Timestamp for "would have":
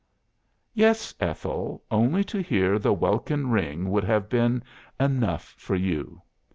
3.91-4.29